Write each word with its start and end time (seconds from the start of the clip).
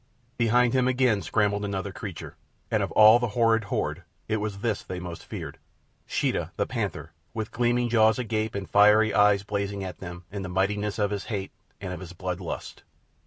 Behind 0.35 0.73
him 0.73 0.87
again 0.87 1.21
scrambled 1.21 1.63
another 1.63 1.91
creature, 1.93 2.35
and 2.71 2.81
of 2.81 2.91
all 2.93 3.19
the 3.19 3.27
horrid 3.37 3.65
horde 3.65 4.01
it 4.27 4.37
was 4.37 4.61
this 4.61 4.81
they 4.81 4.99
most 4.99 5.23
feared—Sheeta, 5.23 6.51
the 6.57 6.65
panther, 6.65 7.11
with 7.35 7.51
gleaming 7.51 7.87
jaws 7.87 8.17
agape 8.17 8.55
and 8.55 8.67
fiery 8.67 9.13
eyes 9.13 9.43
blazing 9.43 9.83
at 9.83 9.99
them 9.99 10.23
in 10.31 10.41
the 10.41 10.49
mightiness 10.49 10.97
of 10.97 11.11
his 11.11 11.25
hate 11.25 11.51
and 11.79 11.93
of 11.93 11.99
his 11.99 12.13
blood 12.13 12.39
lust. 12.41 12.81